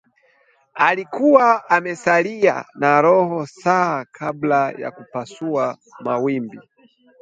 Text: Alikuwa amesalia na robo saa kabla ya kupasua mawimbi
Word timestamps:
Alikuwa 0.75 1.69
amesalia 1.69 2.65
na 2.75 3.01
robo 3.01 3.47
saa 3.47 4.05
kabla 4.11 4.71
ya 4.71 4.91
kupasua 4.91 5.77
mawimbi 5.99 6.59